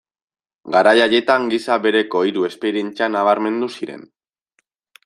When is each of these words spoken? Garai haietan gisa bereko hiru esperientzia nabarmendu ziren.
Garai 0.75 0.93
haietan 1.05 1.45
gisa 1.51 1.77
bereko 1.85 2.25
hiru 2.31 2.47
esperientzia 2.51 3.13
nabarmendu 3.19 3.71
ziren. 3.79 4.07